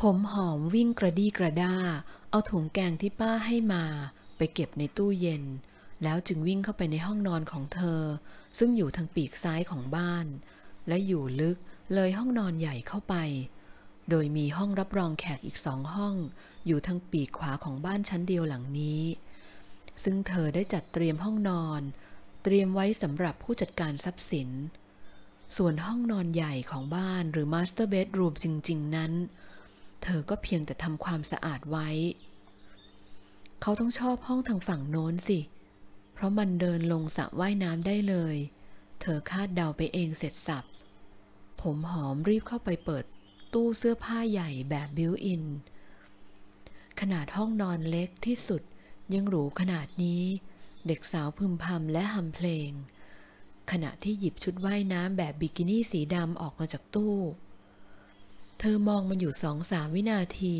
[0.00, 1.74] ผมหอมวิ่งกระดี้กระด้า
[2.30, 3.84] เอาถุงแกงที่ป้าให้มา
[4.36, 5.44] ไปเก็บในตู้เย็น
[6.02, 8.02] แล้วจึงวิ่งเข้าไปในห้องนอนของเธอ
[8.58, 10.26] ซึ่งอยู่ทางปีกซ้ายของบ้าน
[10.88, 11.56] และอยู่ลึก
[11.94, 13.14] เลยห้องนอนใหญ่เข้าไป
[14.10, 16.14] โดยมีห้องรับรองแขกอีกสองห้อง
[16.66, 19.02] อยู่ทางปีกขวาของบ้านชั้นเดียวหลังนี้
[20.04, 21.80] ซึ่งเธอได้จัดเตรียมห้องนอน
[22.42, 24.50] เตรียมไว้สำหรับผู้จัดการทรัพย์สิน
[25.56, 29.12] ส่วนห้องนอนใหญ่ของบ้านหรือ master bedroom จริง ๆ นั้น
[30.04, 31.88] เธอก็เพียงแต่ทำความสะอาดไว้
[33.60, 35.38] เขาต้องชอบห้องทางฝั่งโน้นสิ
[36.12, 38.36] เพราะมันเดินลงสระว่ายน้ำได้เลย
[39.00, 40.64] เธอคาดเดาไปเองเสร็จสรรพ
[41.60, 43.04] ผมหอมรีบเข้าไปเปิด
[43.52, 45.44] ตู้เสื้อผ้าใหญ่แบบ built-in
[47.00, 48.62] ขนาดห้องนอนเล็กที่สุด
[49.14, 50.22] ยังหรูขนาดนี้
[50.86, 52.70] เด็กสาวพึมพำและฮัมเพลง
[53.70, 57.16] ขณะที่หยิบชุดว่ายน้ำแบบบิกินี่สีดำออกมาจากตู้
[58.58, 60.56] เธอมองมันอยู่สองสามวินาที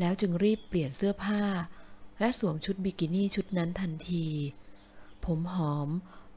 [0.00, 1.42] แล้วจึงรีบเปลี่ยนเสื้อผ้า
[2.20, 4.26] และสวมชุดบิกินี่ชุดนั้นทันที
[5.24, 5.88] ผมหอม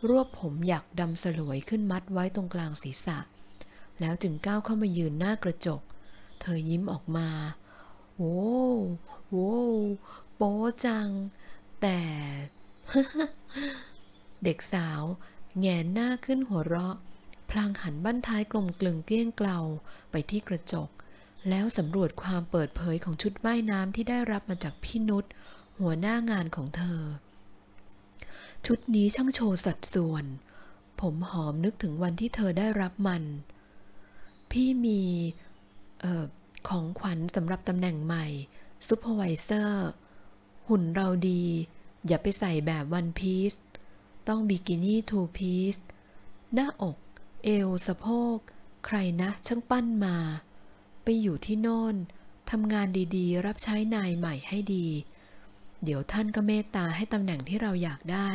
[0.07, 3.19] รวบผมหยักดำสลวยขึ้นมัดไว้ตรงกลางศีรษะ
[3.99, 5.81] แล้วจึงก้าวเข้ามายืนหน้ากระจก
[6.41, 7.29] เธอยิ้มออกมา
[8.17, 8.37] wow
[9.29, 9.55] โว้
[10.35, 10.53] โป๊
[10.85, 11.09] จัง
[11.81, 11.99] แต่
[14.43, 15.01] เด็กสาว
[15.59, 16.97] แงนหน้าขึ้นหัวเราะ
[17.57, 19.59] ลางหันบั้นท้ายกลมกลึงเกลี้ยงเกลา
[20.11, 20.89] ไปที่กระจก
[21.49, 25.25] แล้วสำรวจความเปิดเผยของชุดว่ายน้ำที่ได้รับมาจากพี่นุช
[25.79, 27.01] หัวหน้างานของเธอ
[28.65, 30.25] ชุดนี้ช่างโชว์สัดส่วน
[31.01, 33.23] ผมหอมนึกถึงวันที่เธอได้รับมัน
[34.51, 35.01] พี่มี
[36.03, 36.25] ออ
[36.67, 38.25] ของขวัญสำหรับตำแหน่งใหม่
[38.87, 39.89] supervisor
[40.67, 41.43] หุ่นเราดี
[42.07, 43.53] อย่าไปใส่แบบ one-piece
[44.27, 45.75] ต้องบิกินี่ two-piece
[46.53, 46.95] หน้าอก
[47.47, 48.37] เอวสะโพก
[48.85, 50.17] ใครนะช่างปั้นมา
[51.03, 51.95] ไปอยู่ที่โน่น
[52.51, 54.87] ทำงานดีๆ รับใช้นายใหม่ให้ดี
[55.83, 58.29] เดี๋ยวท่านก็เมตตาให้ตำแหน่งที่เราอยากได้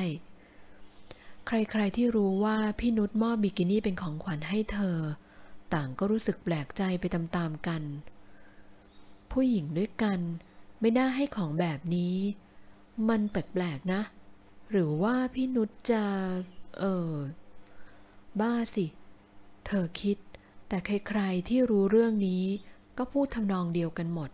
[1.47, 4.99] ใครๆที่รู้ว่าพี่นุชมอบบิกินี่เป็นของขวัญให้เธอ
[5.75, 7.83] ต่างก็รู้สึกแปลกใจไปตามๆกัน
[9.33, 10.21] ผู้หญิงด้วยกัน
[10.81, 12.17] ไม่น่าให้ของแบบนี้
[13.09, 14.01] มันแปลกๆนะ
[14.71, 16.05] หรือว่าพี่นุชจะ
[16.79, 17.15] เออ
[18.41, 18.87] บ้าสิ
[19.67, 20.17] เธอคิด
[20.69, 22.45] แต่ใครๆที่รู้เรื่องนี้
[22.99, 24.31] ก็พูดทำนองเดียวกันหมด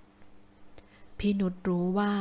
[1.18, 2.14] พี่นุชรู้ว่า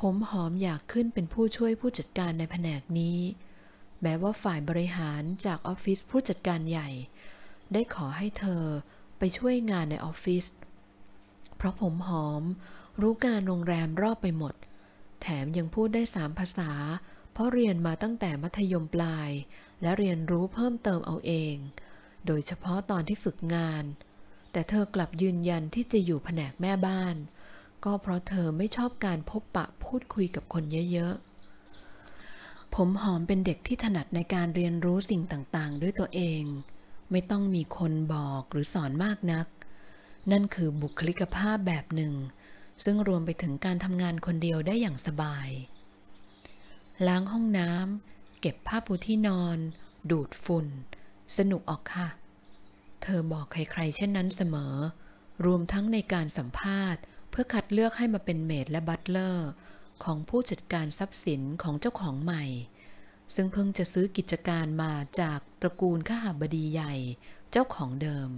[0.00, 3.18] ผมหอมอยากขึ้นเป็นผู้ช่วยผู้จัดการในแผนกนี้
[4.02, 6.88] แม้ว่าฝ่ายบริหารจากออฟฟิศผู้จัดการใหญ่
[7.72, 8.62] ได้ขอให้เธอ
[9.18, 10.44] ไปช่วยงานในออฟฟิศ
[11.56, 12.42] เพราะผมหอม
[13.00, 14.54] รู้การโรงแรมรอบไปหมด
[15.22, 16.70] แถมยังพูดได้สามภาษา
[17.32, 19.30] เพราะเรียนมาตั้งแต่มัธยมปลาย
[19.82, 21.56] และเรียนรู้เพิ่มเติมเอาเอง
[22.26, 23.84] โดยเฉพาะตอนที่ฝึกงาน
[24.52, 27.16] แต่เธอกลับยืนยันที่จะอยู่แผนกแม่บ้าน
[27.84, 36.42] ก็เพราะเธอไม่ชอบการพบปะพูดคุยกับคนเยอะๆ ผมหอมเป็นเด็กที่ถนัดในการเรียนรู้สิ่งต่างๆ ด้วยตัวเอง
[37.10, 39.46] ไม่ต้องมีคนบอกหรือสอนมากนัก
[40.30, 42.14] นั่นคือบุคลิกภาพแบบหนึ่ง
[42.84, 45.48] ซึ่งรวมไปถึงการทำงานคนเดียวได้อย่างสบาย
[47.06, 49.58] ล้างห้องน้ำเก็บผ้าปูที่นอน
[50.10, 50.66] ดูดฝุ่น
[51.36, 52.08] สนุกออกค่ะ
[53.02, 54.74] เธอบอกใครๆเช่นนั้นเสมอ
[55.46, 59.48] รวมทั้งในการสัมภาษณ์ เพื่อคัดเลือกให้มาเป็นเมดและบัตเลอร์
[60.04, 62.44] ของผู้จัดการทรัพย์สินของเจ้าของใหม่
[63.34, 66.94] ซึ่งเพิ่งจะซื้อกิจการมาจากตระกูลข้าบดีใหญ่
[67.50, 68.30] เจ้าของเดิม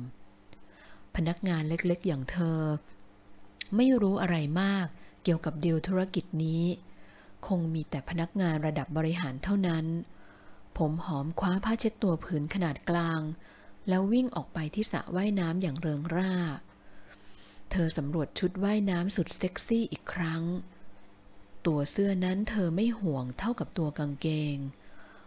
[1.16, 2.60] พนักงานเล็กๆอย่างเธอ
[3.76, 4.86] ไม่รู้อะไรมาก
[5.24, 6.64] เกี่ยวกับดีลธุรกิจนี้
[7.46, 9.84] คงมีแต่พนักงานระดับบริหารเท่านั้น
[10.78, 13.20] ผมหอมคว้าผ้าเช็ดตัวผืนขนาดกลาง
[13.88, 16.34] แล้ววิ่งออกไปที่สระว่ายน้ำอย่างเริงร่า
[17.70, 20.42] เธอสำรวจชุดว่ายน้ำสุดเซ็กซี่อีกครั้ง
[21.66, 24.56] ตัวเสื้อนั้นเธอไม่ห่วงเท่ากับตัวกางเกง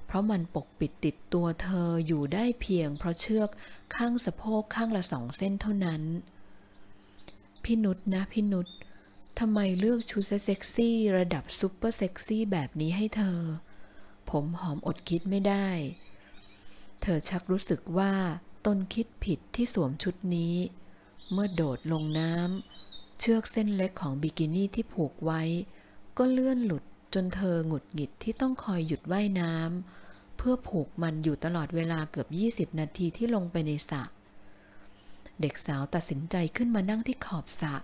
[0.06, 3.50] เพราะมันปกปิดติดตัวเธออยู่ได้เพียงเพราะเชือก
[3.95, 6.03] ข้างสะโพกข้างละสองเส้นเท่านั้น
[7.63, 8.67] พี่นุชนะพี่นุช
[9.40, 13.40] ทำไมเลือกชุดเซ็กซี่ระดับซุปเปอร์เซ็กซี่แบบนี้ให้เธอ
[14.31, 15.67] ผมหอมอดคิดไม่ได้
[17.01, 18.13] เธอชักรู้สึกว่า
[18.66, 20.55] ตนคิดผิดที่สวมชุดนี้
[21.31, 25.41] เมื่อโดดลงน้ำเชือกเส้นเล็กของบิกินี่ที่ผูกไว้
[26.17, 26.83] ก็เลื่อนหลุด
[27.13, 32.28] จนเธอหงุดหงิดที่ต้องคอยหยุดว่ายน้ำเพื่อผูกมันอยู่ตลอดเวลาเกือบ
[32.73, 34.03] 20 นาทีที่ลงไปในสระ
[35.41, 37.75] เด็กสาวตัดสินใจขึ้นมานั่งที่ขอบสระ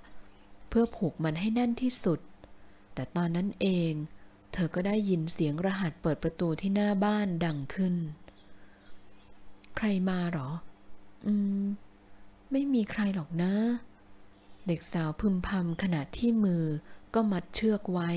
[0.69, 2.19] เพื่อผูกมันให้แน่นที่สุด
[2.93, 3.93] แต่ตอนนั้นเอง
[4.53, 7.95] เธอก็ได้ยินเสียงรหัสเปิดประตูที่หน้าบ้านดังขึ้น
[9.75, 10.49] ใครมาหรอ
[11.25, 11.63] อืม
[12.51, 13.53] ไม่มีใครหรอกนะ
[14.67, 16.63] เด็กสาวพึมพำขณะที่มือ
[17.13, 18.11] ก็มัดเชือกไว้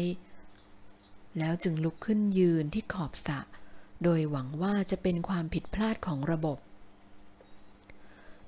[1.38, 3.40] แล้วจึงลุกขึ้นยืนที่ขอบสระ
[4.02, 6.58] โดยหวังว่าจะเป็นความผิดพลาดของระบบ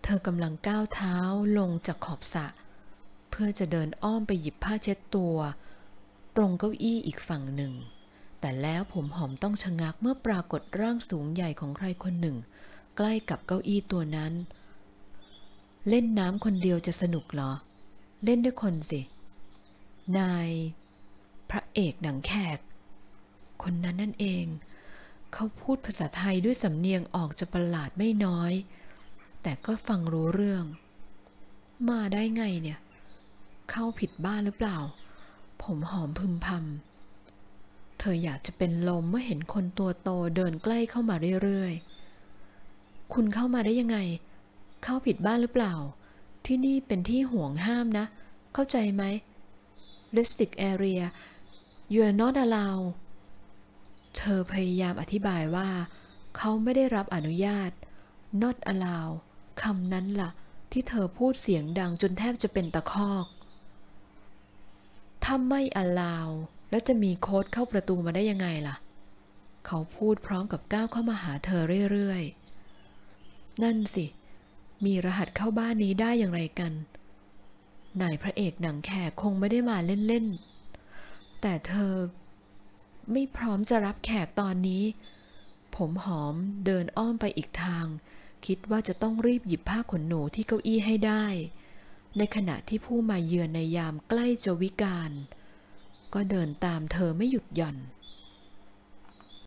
[0.02, 1.16] เธอกำลังก้าวเท้า
[1.58, 2.46] ลงจากขอบสระ
[3.30, 5.36] เพื่อจะเดินอ้อมไปหยิบผ้าเช็ดตัว
[6.36, 7.72] ตรงเก้าอี้อีกฝั่งหนึ่ง
[8.40, 12.36] แต่แล้วผมหอมต้องชะงักเมื่อปรากฏร่างสูงใหญ่ของใครคนหนึ่ง
[12.96, 14.32] ใกล้กับเก้าอี้ตัวนั้น
[15.88, 17.52] เล่นน้ำคนเดียวจะสนุกเหรอ
[18.24, 19.00] เล่นด้วยคนสิ
[20.18, 20.48] นาย
[21.50, 22.58] พระเอกหนังแขก
[23.62, 24.44] คนนั้นนั่นเอง
[25.32, 28.52] เขาพูดภาษาไทยด้วยสำเนียงออกจะประหลาดไม่น้อย
[29.42, 30.64] แต่ก็ฟังรู้เรื่อง
[31.88, 32.78] มาได้ไงเนี่ย
[33.70, 34.78] เข้าผิดบ้านหรือเปล่า
[35.62, 43.98] ผมหอมพึมพำ เธออยากจะเป็นลมเมื่อเห็นคนตัวโตเดินใกล้เข้ามาเรื่อยๆ คุณเข้ามาได้ยังไง
[44.82, 45.74] เข้าผิดบ้านหรือเปล่า
[46.46, 48.06] ที่นี่เป็นที่ห่วงห้ามนะ
[48.54, 49.02] เข้าใจไหม
[50.16, 51.04] restrict area
[51.92, 52.88] you are not allowed
[54.16, 55.68] เธอพยายามอธิบายว่า
[56.36, 57.70] เขาไม่ได้รับอนุญาต
[58.42, 59.16] not allowed
[59.62, 60.30] คำนั้นล่ะ
[60.72, 63.26] ที่เธอพูดเสียงดังจนแทบจะเป็นตะคอก
[65.34, 66.28] ถ้าไม่ allow
[66.70, 68.76] แล้วจะมีโค้ดเข้าประตูมาได้ยังไงล่ะ
[69.66, 71.62] เขาพูดพร้อมกับก้าวเข้ามาหาเธอ
[71.92, 74.06] เรื่อยๆ นั่นสิ
[74.84, 76.72] มีรหัสเข้าบ้านนี้ได้อย่างไรกัน
[78.00, 81.94] นายพระเอกหนังแขกคงไม่ได้มาเล่นๆ แต่เธอ
[83.12, 84.84] ไม่พร้อมจะรับแขกตอนนี้
[85.76, 86.34] ผมหอม
[86.66, 87.86] เดินอ้อมไปอีกทาง
[88.46, 91.26] คิดว่าจะต้องรีบหยิบผ้าขนหนูที่เก้าอี้ให้ได้
[92.18, 95.10] ในขณะที่ผู้มาเยือนในยามใกล้จะวิกาล
[96.14, 97.76] ก็เดินตามเธอไม่หยุดหย่อน